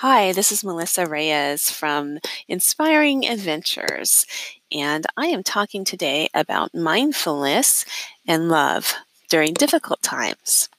Hi, 0.00 0.32
this 0.32 0.50
is 0.50 0.64
Melissa 0.64 1.04
Reyes 1.04 1.70
from 1.70 2.20
Inspiring 2.48 3.26
Adventures, 3.26 4.26
and 4.72 5.06
I 5.14 5.26
am 5.26 5.42
talking 5.42 5.84
today 5.84 6.30
about 6.32 6.74
mindfulness 6.74 7.84
and 8.26 8.48
love 8.48 8.94
during 9.28 9.52
difficult 9.52 10.00
times. 10.00 10.70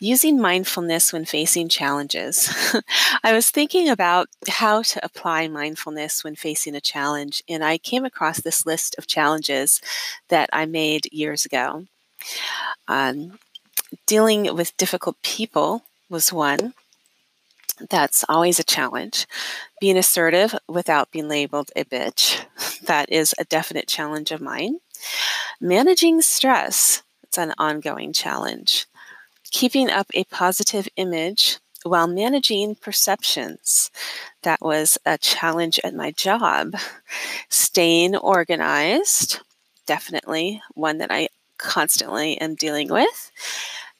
Using 0.00 0.40
mindfulness 0.40 1.12
when 1.12 1.24
facing 1.24 1.68
challenges. 1.68 2.52
I 3.22 3.32
was 3.32 3.48
thinking 3.48 3.88
about 3.88 4.26
how 4.48 4.82
to 4.82 5.04
apply 5.04 5.46
mindfulness 5.46 6.24
when 6.24 6.34
facing 6.34 6.74
a 6.74 6.80
challenge, 6.80 7.44
and 7.48 7.62
I 7.62 7.78
came 7.78 8.04
across 8.04 8.40
this 8.40 8.66
list 8.66 8.96
of 8.98 9.06
challenges 9.06 9.80
that 10.30 10.50
I 10.52 10.66
made 10.66 11.06
years 11.12 11.44
ago. 11.44 11.86
Um, 12.88 13.38
dealing 14.06 14.52
with 14.56 14.76
difficult 14.76 15.22
people 15.22 15.84
was 16.10 16.32
one. 16.32 16.74
That's 17.90 18.24
always 18.28 18.58
a 18.58 18.64
challenge. 18.64 19.26
Being 19.80 19.96
assertive 19.96 20.54
without 20.68 21.10
being 21.10 21.28
labeled 21.28 21.70
a 21.76 21.84
bitch. 21.84 22.44
That 22.86 23.12
is 23.12 23.34
a 23.38 23.44
definite 23.44 23.86
challenge 23.86 24.30
of 24.30 24.40
mine. 24.40 24.78
Managing 25.60 26.22
stress. 26.22 27.02
It's 27.22 27.36
an 27.36 27.52
ongoing 27.58 28.14
challenge. 28.14 28.86
Keeping 29.50 29.90
up 29.90 30.06
a 30.14 30.24
positive 30.24 30.88
image 30.96 31.58
while 31.82 32.06
managing 32.06 32.76
perceptions. 32.76 33.90
That 34.42 34.62
was 34.62 34.96
a 35.04 35.18
challenge 35.18 35.78
at 35.84 35.94
my 35.94 36.12
job. 36.12 36.76
Staying 37.50 38.16
organized. 38.16 39.40
Definitely 39.84 40.62
one 40.72 40.96
that 40.98 41.10
I 41.10 41.28
constantly 41.58 42.40
am 42.40 42.54
dealing 42.54 42.88
with 42.88 43.30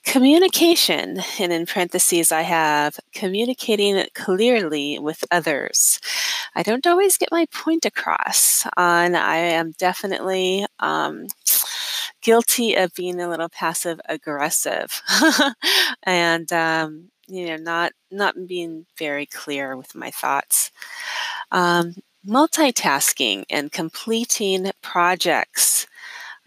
Communication, 0.08 1.20
and 1.38 1.52
in 1.52 1.66
parentheses, 1.66 2.32
I 2.32 2.40
have 2.40 2.98
communicating 3.12 4.02
clearly 4.14 4.98
with 4.98 5.22
others. 5.30 6.00
I 6.54 6.62
don't 6.62 6.86
always 6.86 7.18
get 7.18 7.28
my 7.30 7.46
point 7.52 7.84
across, 7.84 8.66
and 8.78 9.18
I 9.18 9.36
am 9.36 9.72
definitely 9.72 10.64
um, 10.80 11.26
guilty 12.22 12.74
of 12.74 12.94
being 12.94 13.20
a 13.20 13.28
little 13.28 13.50
passive 13.50 14.00
aggressive, 14.08 15.02
and 16.04 16.50
um, 16.54 17.10
you 17.26 17.44
know, 17.48 17.56
not 17.56 17.92
not 18.10 18.34
being 18.46 18.86
very 18.98 19.26
clear 19.26 19.76
with 19.76 19.94
my 19.94 20.10
thoughts. 20.10 20.70
Um, 21.52 21.96
multitasking 22.26 23.44
and 23.50 23.70
completing 23.72 24.70
projects 24.82 25.86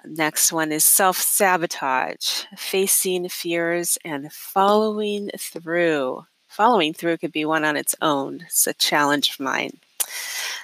Next 0.05 0.51
one 0.51 0.71
is 0.71 0.83
self 0.83 1.17
sabotage, 1.17 2.45
facing 2.57 3.29
fears 3.29 3.97
and 4.03 4.31
following 4.33 5.29
through. 5.37 6.25
Following 6.47 6.93
through 6.93 7.17
could 7.17 7.31
be 7.31 7.45
one 7.45 7.63
on 7.63 7.77
its 7.77 7.95
own. 8.01 8.41
It's 8.47 8.65
a 8.67 8.73
challenge 8.73 9.29
of 9.29 9.39
mine. 9.39 9.77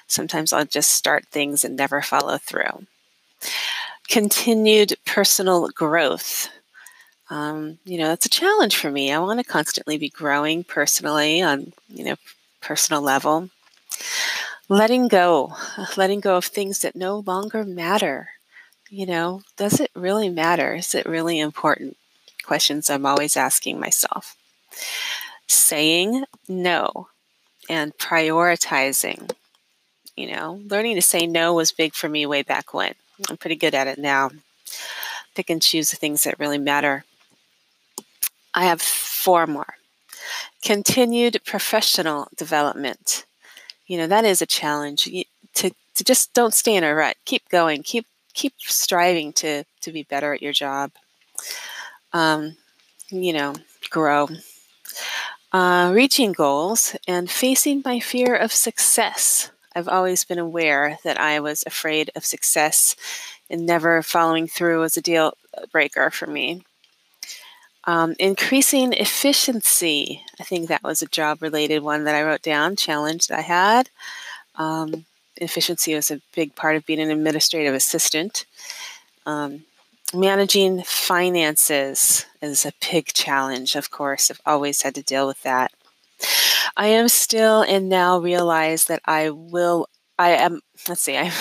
Sometimes 0.07 0.53
I'll 0.53 0.65
just 0.65 0.91
start 0.91 1.27
things 1.27 1.63
and 1.63 1.75
never 1.75 2.01
follow 2.01 2.37
through. 2.37 2.87
Continued 4.07 4.95
personal 5.05 5.67
growth. 5.69 6.49
Um, 7.29 7.77
you 7.85 7.97
know, 7.97 8.07
that's 8.07 8.25
a 8.25 8.29
challenge 8.29 8.75
for 8.77 8.89
me. 8.89 9.11
I 9.11 9.19
want 9.19 9.39
to 9.39 9.45
constantly 9.45 9.97
be 9.97 10.09
growing 10.09 10.63
personally 10.63 11.41
on, 11.41 11.73
you 11.89 12.05
know, 12.05 12.15
personal 12.61 13.01
level. 13.01 13.49
Letting 14.69 15.07
go, 15.07 15.53
letting 15.95 16.21
go 16.21 16.37
of 16.37 16.45
things 16.45 16.79
that 16.79 16.95
no 16.95 17.19
longer 17.19 17.63
matter 17.63 18.29
you 18.89 19.05
know, 19.05 19.41
does 19.57 19.79
it 19.79 19.91
really 19.95 20.29
matter? 20.29 20.75
Is 20.75 20.95
it 20.95 21.05
really 21.05 21.39
important? 21.39 21.97
Questions 22.43 22.89
I'm 22.89 23.05
always 23.05 23.35
asking 23.35 23.79
myself. 23.79 24.35
Saying 25.47 26.25
no 26.47 27.09
and 27.69 27.97
prioritizing. 27.97 29.31
You 30.15 30.31
know, 30.31 30.61
learning 30.67 30.95
to 30.95 31.01
say 31.01 31.27
no 31.27 31.53
was 31.53 31.71
big 31.71 31.93
for 31.93 32.09
me 32.09 32.25
way 32.25 32.41
back 32.41 32.73
when. 32.73 32.93
I'm 33.29 33.37
pretty 33.37 33.55
good 33.55 33.75
at 33.75 33.87
it 33.87 33.97
now. 33.97 34.31
Pick 35.35 35.49
and 35.49 35.61
choose 35.61 35.91
the 35.91 35.97
things 35.97 36.23
that 36.23 36.39
really 36.39 36.57
matter. 36.57 37.03
I 38.53 38.65
have 38.65 38.81
four 38.81 39.45
more. 39.45 39.75
Continued 40.63 41.41
professional 41.45 42.27
development. 42.35 43.25
You 43.85 43.97
know, 43.97 44.07
that 44.07 44.25
is 44.25 44.41
a 44.41 44.47
challenge. 44.47 45.03
to, 45.53 45.71
to 45.95 46.03
just 46.03 46.33
don't 46.33 46.53
stay 46.53 46.75
in 46.75 46.83
a 46.83 46.93
rut. 46.95 47.17
Keep 47.25 47.49
going. 47.49 47.83
Keep 47.83 48.07
keep 48.37 48.53
striving 48.59 49.33
to 49.33 49.65
to 49.81 49.91
be 49.91 50.03
better 50.03 50.33
at 50.33 50.41
your 50.41 50.53
job. 50.53 50.91
Um, 52.13 52.55
you 53.09 53.33
know, 53.33 53.55
grow. 53.89 54.29
Uh, 55.51 55.91
reaching 55.93 56.33
goals 56.33 56.95
and 57.07 57.29
facing 57.29 57.81
my 57.83 57.99
fear 57.99 58.35
of 58.35 58.51
success. 58.51 59.51
I've 59.75 59.87
always 59.87 60.23
been 60.23 60.39
aware 60.39 60.97
that 61.03 61.19
I 61.19 61.39
was 61.39 61.63
afraid 61.65 62.11
of 62.15 62.25
success 62.25 62.95
and 63.49 63.65
never 63.65 64.01
following 64.01 64.47
through 64.47 64.81
was 64.81 64.97
a 64.97 65.01
deal 65.01 65.33
breaker 65.71 66.09
for 66.11 66.27
me. 66.27 66.63
Um, 67.85 68.15
increasing 68.19 68.91
efficiency. 68.93 70.21
I 70.39 70.43
think 70.43 70.67
that 70.67 70.83
was 70.83 71.01
a 71.01 71.07
job 71.07 71.41
related 71.41 71.81
one 71.81 72.03
that 72.03 72.15
I 72.15 72.23
wrote 72.23 72.41
down, 72.41 72.75
challenge 72.75 73.27
that 73.27 73.39
I 73.39 73.43
had. 73.43 73.89
Um, 74.55 75.05
efficiency 75.37 75.95
was 75.95 76.11
a 76.11 76.21
big 76.35 76.55
part 76.55 76.75
of 76.75 76.85
being 76.85 76.99
an 76.99 77.11
administrative 77.11 77.73
assistant. 77.73 78.45
Um, 79.25 79.63
managing 80.13 80.83
finances 80.83 82.25
is 82.41 82.65
a 82.65 82.73
big 82.91 83.07
challenge, 83.07 83.75
of 83.75 83.91
course. 83.91 84.31
I've 84.31 84.41
always 84.45 84.81
had 84.81 84.95
to 84.95 85.03
deal 85.03 85.27
with 85.27 85.41
that. 85.43 85.71
I 86.75 86.87
am 86.87 87.07
still 87.07 87.61
and 87.61 87.89
now 87.89 88.17
realize 88.19 88.85
that 88.85 89.01
I 89.05 89.29
will, 89.29 89.87
I 90.17 90.31
am, 90.31 90.61
let's 90.87 91.01
see, 91.01 91.17
I, 91.17 91.31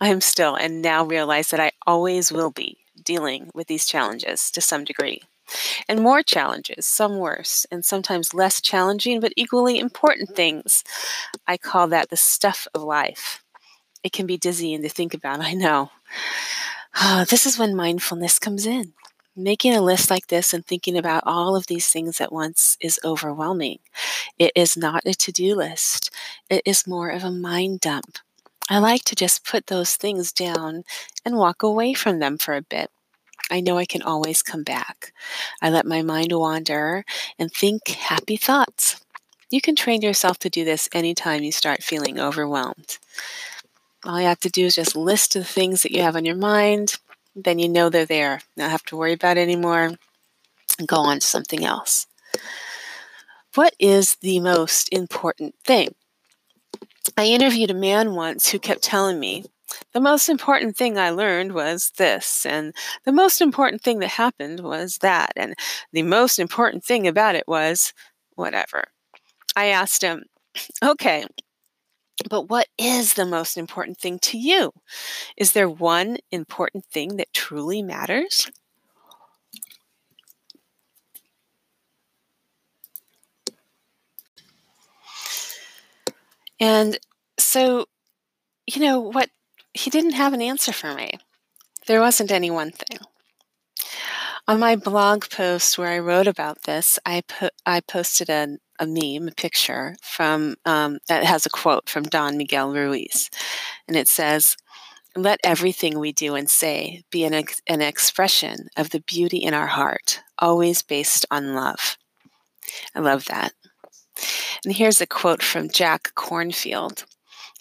I 0.00 0.08
am 0.08 0.20
still 0.20 0.54
and 0.54 0.82
now 0.82 1.04
realize 1.04 1.48
that 1.48 1.60
I 1.60 1.72
always 1.86 2.32
will 2.32 2.50
be 2.50 2.78
dealing 3.02 3.50
with 3.54 3.66
these 3.66 3.86
challenges 3.86 4.50
to 4.52 4.60
some 4.60 4.84
degree 4.84 5.22
and 5.88 6.00
more 6.00 6.22
challenges, 6.22 6.86
some 6.86 7.18
worse, 7.18 7.66
and 7.70 7.84
sometimes 7.84 8.34
less 8.34 8.60
challenging 8.60 9.20
but 9.20 9.32
equally 9.36 9.78
important 9.78 10.28
mm-hmm. 10.30 10.36
things. 10.36 10.84
I 11.46 11.56
call 11.56 11.88
that 11.88 12.10
the 12.10 12.16
stuff 12.16 12.66
of 12.74 12.82
life. 12.82 13.42
It 14.02 14.12
can 14.12 14.26
be 14.26 14.38
dizzying 14.38 14.82
to 14.82 14.88
think 14.88 15.14
about, 15.14 15.40
I 15.40 15.52
know. 15.52 15.90
Oh, 17.00 17.24
this 17.28 17.46
is 17.46 17.58
when 17.58 17.74
mindfulness 17.76 18.38
comes 18.38 18.66
in. 18.66 18.92
Making 19.36 19.74
a 19.74 19.80
list 19.80 20.10
like 20.10 20.26
this 20.26 20.52
and 20.52 20.66
thinking 20.66 20.98
about 20.98 21.22
all 21.24 21.54
of 21.54 21.66
these 21.66 21.88
things 21.88 22.20
at 22.20 22.32
once 22.32 22.76
is 22.80 22.98
overwhelming. 23.04 23.78
It 24.38 24.52
is 24.56 24.76
not 24.76 25.06
a 25.06 25.14
to 25.14 25.32
do 25.32 25.54
list, 25.54 26.10
it 26.48 26.62
is 26.66 26.86
more 26.86 27.10
of 27.10 27.22
a 27.22 27.30
mind 27.30 27.80
dump. 27.80 28.18
I 28.68 28.78
like 28.78 29.04
to 29.04 29.16
just 29.16 29.44
put 29.44 29.66
those 29.66 29.96
things 29.96 30.32
down 30.32 30.84
and 31.24 31.36
walk 31.36 31.62
away 31.62 31.94
from 31.94 32.18
them 32.18 32.38
for 32.38 32.54
a 32.54 32.62
bit. 32.62 32.90
I 33.50 33.60
know 33.60 33.76
I 33.78 33.84
can 33.84 34.02
always 34.02 34.42
come 34.42 34.62
back. 34.62 35.12
I 35.60 35.70
let 35.70 35.86
my 35.86 36.02
mind 36.02 36.32
wander 36.32 37.04
and 37.38 37.52
think 37.52 37.88
happy 37.88 38.36
thoughts. 38.36 39.04
You 39.50 39.60
can 39.60 39.74
train 39.74 40.02
yourself 40.02 40.38
to 40.40 40.50
do 40.50 40.64
this 40.64 40.88
anytime 40.92 41.42
you 41.42 41.50
start 41.50 41.82
feeling 41.82 42.20
overwhelmed. 42.20 42.98
All 44.04 44.20
you 44.20 44.26
have 44.26 44.40
to 44.40 44.48
do 44.48 44.66
is 44.66 44.76
just 44.76 44.96
list 44.96 45.34
the 45.34 45.44
things 45.44 45.82
that 45.82 45.92
you 45.92 46.02
have 46.02 46.16
on 46.16 46.24
your 46.24 46.36
mind. 46.36 46.98
Then 47.34 47.58
you 47.58 47.68
know 47.68 47.88
they're 47.88 48.06
there. 48.06 48.40
Not 48.56 48.70
have 48.70 48.84
to 48.84 48.96
worry 48.96 49.12
about 49.12 49.36
it 49.36 49.40
anymore 49.42 49.96
and 50.78 50.88
go 50.88 50.96
on 50.96 51.20
to 51.20 51.26
something 51.26 51.64
else. 51.64 52.06
What 53.54 53.74
is 53.80 54.14
the 54.16 54.38
most 54.40 54.88
important 54.92 55.56
thing? 55.64 55.94
I 57.16 57.26
interviewed 57.26 57.70
a 57.70 57.74
man 57.74 58.14
once 58.14 58.50
who 58.50 58.58
kept 58.58 58.82
telling 58.82 59.18
me 59.18 59.44
the 59.92 60.00
most 60.00 60.28
important 60.28 60.76
thing 60.76 60.98
I 60.98 61.10
learned 61.10 61.52
was 61.52 61.92
this, 61.96 62.46
and 62.46 62.74
the 63.04 63.12
most 63.12 63.40
important 63.40 63.82
thing 63.82 63.98
that 64.00 64.08
happened 64.08 64.60
was 64.60 64.98
that, 64.98 65.32
and 65.36 65.54
the 65.92 66.02
most 66.02 66.38
important 66.38 66.84
thing 66.84 67.06
about 67.06 67.34
it 67.34 67.44
was 67.48 67.92
whatever. 68.36 68.84
I 69.56 69.66
asked 69.66 70.02
him, 70.02 70.24
okay, 70.82 71.26
but 72.28 72.48
what 72.50 72.68
is 72.78 73.14
the 73.14 73.26
most 73.26 73.56
important 73.56 73.98
thing 73.98 74.18
to 74.20 74.38
you? 74.38 74.72
Is 75.36 75.52
there 75.52 75.68
one 75.70 76.18
important 76.32 76.86
thing 76.86 77.16
that 77.16 77.32
truly 77.32 77.82
matters? 77.82 78.50
And 86.58 86.98
so, 87.38 87.86
you 88.66 88.80
know, 88.82 89.00
what 89.00 89.30
he 89.74 89.90
didn't 89.90 90.12
have 90.12 90.32
an 90.32 90.42
answer 90.42 90.72
for 90.72 90.94
me. 90.94 91.12
There 91.86 92.00
wasn't 92.00 92.30
any 92.30 92.50
one 92.50 92.70
thing. 92.70 92.98
On 94.48 94.58
my 94.58 94.74
blog 94.76 95.28
post 95.30 95.78
where 95.78 95.88
I 95.88 95.98
wrote 95.98 96.26
about 96.26 96.62
this, 96.62 96.98
I 97.06 97.22
put 97.22 97.52
I 97.64 97.80
posted 97.80 98.28
a, 98.28 98.58
a 98.78 98.86
meme, 98.86 99.28
a 99.28 99.32
picture 99.32 99.96
from 100.02 100.56
um, 100.64 100.98
that 101.08 101.24
has 101.24 101.46
a 101.46 101.50
quote 101.50 101.88
from 101.88 102.04
Don 102.04 102.36
Miguel 102.36 102.72
Ruiz, 102.72 103.30
and 103.86 103.96
it 103.96 104.08
says, 104.08 104.56
"Let 105.14 105.40
everything 105.44 105.98
we 105.98 106.12
do 106.12 106.34
and 106.34 106.50
say 106.50 107.02
be 107.10 107.24
an, 107.24 107.34
ex- 107.34 107.62
an 107.66 107.80
expression 107.80 108.68
of 108.76 108.90
the 108.90 109.00
beauty 109.00 109.38
in 109.38 109.54
our 109.54 109.68
heart, 109.68 110.20
always 110.38 110.82
based 110.82 111.26
on 111.30 111.54
love." 111.54 111.96
I 112.94 113.00
love 113.00 113.26
that. 113.26 113.52
And 114.64 114.74
here's 114.74 115.00
a 115.00 115.06
quote 115.06 115.42
from 115.42 115.70
Jack 115.70 116.12
Kornfield, 116.14 117.04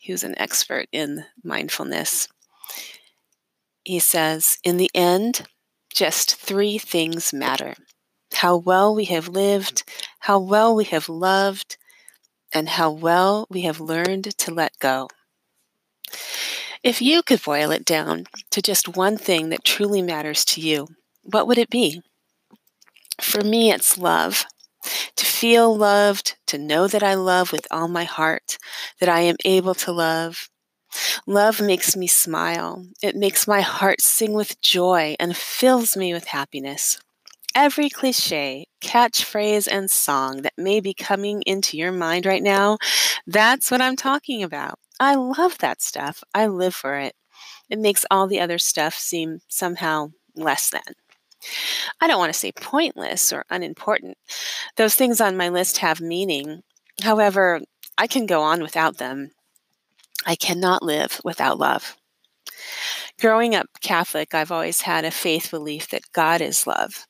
who's 0.09 0.23
an 0.23 0.33
expert 0.39 0.87
in 0.91 1.23
mindfulness. 1.43 2.27
He 3.83 3.99
says, 3.99 4.57
In 4.63 4.77
the 4.77 4.89
end, 4.95 5.43
just 5.93 6.35
three 6.35 6.79
things 6.79 7.31
matter 7.31 7.75
how 8.33 8.57
well 8.57 8.95
we 8.95 9.05
have 9.05 9.27
lived, 9.27 9.83
how 10.19 10.39
well 10.39 10.75
we 10.75 10.85
have 10.85 11.09
loved, 11.09 11.77
and 12.53 12.69
how 12.69 12.89
well 12.89 13.45
we 13.49 13.61
have 13.61 13.79
learned 13.79 14.35
to 14.37 14.53
let 14.53 14.71
go. 14.79 15.07
If 16.81 17.01
you 17.01 17.21
could 17.21 17.43
boil 17.43 17.69
it 17.69 17.85
down 17.85 18.25
to 18.51 18.61
just 18.61 18.95
one 18.95 19.17
thing 19.17 19.49
that 19.49 19.63
truly 19.63 20.01
matters 20.01 20.43
to 20.45 20.61
you, 20.61 20.87
what 21.21 21.47
would 21.47 21.57
it 21.57 21.69
be? 21.69 22.01
For 23.21 23.43
me, 23.43 23.71
it's 23.71 23.97
love. 23.97 24.45
To 25.17 25.25
feel 25.25 25.75
loved, 25.75 26.35
to 26.49 26.57
know 26.57 26.87
that 26.87 27.03
I 27.03 27.15
love 27.15 27.51
with 27.51 27.67
all 27.71 27.87
my 27.87 28.03
heart, 28.05 28.57
that 28.99 29.09
I 29.09 29.21
am 29.21 29.37
able 29.45 29.75
to 29.75 29.91
love. 29.91 30.49
Love 31.27 31.61
makes 31.61 31.95
me 31.95 32.07
smile. 32.07 32.85
It 33.01 33.15
makes 33.15 33.47
my 33.47 33.61
heart 33.61 34.01
sing 34.01 34.33
with 34.33 34.61
joy 34.61 35.15
and 35.19 35.37
fills 35.37 35.95
me 35.95 36.13
with 36.13 36.25
happiness. 36.25 36.99
Every 37.55 37.89
cliche, 37.89 38.67
catchphrase, 38.81 39.67
and 39.71 39.89
song 39.91 40.43
that 40.43 40.53
may 40.57 40.79
be 40.79 40.93
coming 40.93 41.43
into 41.45 41.77
your 41.77 41.91
mind 41.91 42.25
right 42.25 42.43
now, 42.43 42.77
that's 43.27 43.71
what 43.71 43.81
I'm 43.81 43.95
talking 43.95 44.43
about. 44.43 44.79
I 44.99 45.15
love 45.15 45.57
that 45.59 45.81
stuff. 45.81 46.23
I 46.33 46.47
live 46.47 46.75
for 46.75 46.97
it. 46.97 47.15
It 47.69 47.79
makes 47.79 48.05
all 48.11 48.27
the 48.27 48.39
other 48.39 48.59
stuff 48.59 48.95
seem 48.95 49.39
somehow 49.47 50.11
less 50.35 50.69
than. 50.69 50.95
I 52.01 52.07
don't 52.07 52.19
want 52.19 52.33
to 52.33 52.39
say 52.39 52.51
pointless 52.51 53.31
or 53.33 53.45
unimportant. 53.49 54.17
Those 54.75 54.95
things 54.95 55.21
on 55.21 55.37
my 55.37 55.49
list 55.49 55.79
have 55.79 56.01
meaning. 56.01 56.61
However, 57.01 57.61
I 57.97 58.07
can 58.07 58.25
go 58.25 58.41
on 58.41 58.61
without 58.61 58.97
them. 58.97 59.31
I 60.25 60.35
cannot 60.35 60.83
live 60.83 61.21
without 61.23 61.59
love. 61.59 61.97
Growing 63.19 63.55
up 63.55 63.67
Catholic, 63.81 64.33
I've 64.33 64.51
always 64.51 64.81
had 64.81 65.05
a 65.05 65.11
faith 65.11 65.51
belief 65.51 65.89
that 65.89 66.11
God 66.13 66.41
is 66.41 66.67
love. 66.67 67.05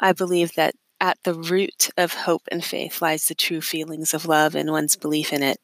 I 0.00 0.12
believe 0.12 0.54
that 0.54 0.74
at 1.00 1.18
the 1.24 1.34
root 1.34 1.90
of 1.96 2.14
hope 2.14 2.42
and 2.50 2.64
faith 2.64 3.02
lies 3.02 3.26
the 3.26 3.34
true 3.34 3.60
feelings 3.60 4.14
of 4.14 4.26
love 4.26 4.54
and 4.54 4.70
one's 4.70 4.96
belief 4.96 5.32
in 5.32 5.42
it. 5.42 5.58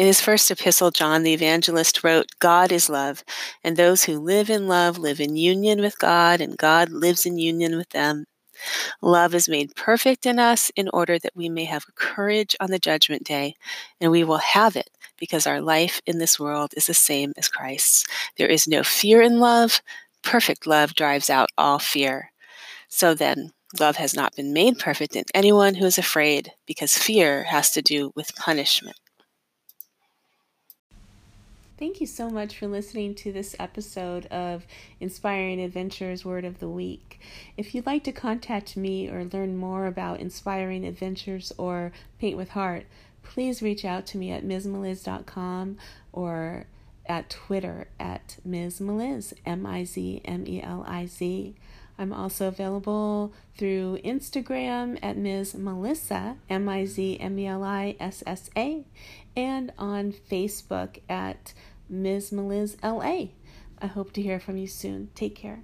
In 0.00 0.06
his 0.06 0.22
first 0.22 0.50
epistle, 0.50 0.90
John 0.90 1.24
the 1.24 1.34
evangelist 1.34 2.02
wrote, 2.02 2.28
God 2.38 2.72
is 2.72 2.88
love, 2.88 3.22
and 3.62 3.76
those 3.76 4.04
who 4.04 4.18
live 4.18 4.48
in 4.48 4.66
love 4.66 4.96
live 4.96 5.20
in 5.20 5.36
union 5.36 5.82
with 5.82 5.98
God, 5.98 6.40
and 6.40 6.56
God 6.56 6.88
lives 6.88 7.26
in 7.26 7.36
union 7.36 7.76
with 7.76 7.90
them. 7.90 8.24
Love 9.02 9.34
is 9.34 9.46
made 9.46 9.76
perfect 9.76 10.24
in 10.24 10.38
us 10.38 10.70
in 10.74 10.88
order 10.94 11.18
that 11.18 11.36
we 11.36 11.50
may 11.50 11.66
have 11.66 11.94
courage 11.96 12.56
on 12.60 12.70
the 12.70 12.78
judgment 12.78 13.24
day, 13.24 13.56
and 14.00 14.10
we 14.10 14.24
will 14.24 14.38
have 14.38 14.74
it 14.74 14.88
because 15.18 15.46
our 15.46 15.60
life 15.60 16.00
in 16.06 16.16
this 16.16 16.40
world 16.40 16.72
is 16.78 16.86
the 16.86 16.94
same 16.94 17.34
as 17.36 17.50
Christ's. 17.50 18.06
There 18.38 18.48
is 18.48 18.66
no 18.66 18.82
fear 18.82 19.20
in 19.20 19.38
love. 19.38 19.82
Perfect 20.22 20.66
love 20.66 20.94
drives 20.94 21.28
out 21.28 21.50
all 21.58 21.78
fear. 21.78 22.32
So 22.88 23.12
then, 23.12 23.52
love 23.78 23.96
has 23.96 24.14
not 24.14 24.34
been 24.34 24.54
made 24.54 24.78
perfect 24.78 25.14
in 25.14 25.24
anyone 25.34 25.74
who 25.74 25.84
is 25.84 25.98
afraid, 25.98 26.52
because 26.66 26.96
fear 26.96 27.44
has 27.44 27.70
to 27.72 27.82
do 27.82 28.12
with 28.16 28.34
punishment. 28.36 28.96
Thank 31.80 31.98
you 31.98 32.06
so 32.06 32.28
much 32.28 32.58
for 32.58 32.66
listening 32.66 33.14
to 33.14 33.32
this 33.32 33.56
episode 33.58 34.26
of 34.26 34.66
Inspiring 35.00 35.62
Adventures 35.62 36.26
Word 36.26 36.44
of 36.44 36.60
the 36.60 36.68
Week. 36.68 37.18
If 37.56 37.74
you'd 37.74 37.86
like 37.86 38.04
to 38.04 38.12
contact 38.12 38.76
me 38.76 39.08
or 39.08 39.24
learn 39.24 39.56
more 39.56 39.86
about 39.86 40.20
Inspiring 40.20 40.84
Adventures 40.84 41.54
or 41.56 41.90
Paint 42.18 42.36
with 42.36 42.50
Heart, 42.50 42.84
please 43.22 43.62
reach 43.62 43.86
out 43.86 44.04
to 44.08 44.18
me 44.18 44.30
at 44.30 44.44
mizmeliz.com 44.44 45.78
or 46.12 46.66
at 47.06 47.30
Twitter 47.30 47.88
at 47.98 48.36
Mizmeliz, 48.46 49.32
M 49.46 49.64
I 49.64 49.84
Z 49.84 50.20
M 50.26 50.44
E 50.46 50.60
L 50.60 50.84
I 50.86 51.06
Z. 51.06 51.54
I'm 51.98 52.12
also 52.12 52.48
available 52.48 53.32
through 53.56 53.98
Instagram 54.04 54.98
at 55.02 55.16
Mizmelissa, 55.16 56.36
M 56.48 56.68
I 56.68 56.84
Z 56.84 57.18
M 57.20 57.38
E 57.38 57.46
L 57.46 57.64
I 57.64 57.96
S 57.98 58.22
S 58.26 58.50
A, 58.54 58.84
and 59.34 59.72
on 59.78 60.12
Facebook 60.12 60.98
at 61.08 61.52
Ms. 61.90 62.30
Meliz 62.30 62.76
LA. 62.82 63.32
I 63.82 63.86
hope 63.86 64.12
to 64.12 64.22
hear 64.22 64.38
from 64.38 64.56
you 64.56 64.66
soon. 64.66 65.08
Take 65.14 65.34
care. 65.34 65.62